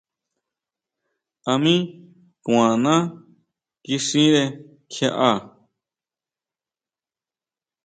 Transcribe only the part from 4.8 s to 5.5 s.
kjiaʼá.